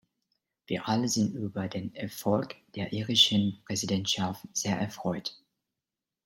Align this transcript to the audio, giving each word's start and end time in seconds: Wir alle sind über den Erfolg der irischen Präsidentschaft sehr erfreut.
Wir 0.65 0.87
alle 0.89 1.07
sind 1.07 1.35
über 1.35 1.67
den 1.67 1.93
Erfolg 1.93 2.55
der 2.75 2.91
irischen 2.91 3.61
Präsidentschaft 3.67 4.43
sehr 4.51 4.75
erfreut. 4.79 5.37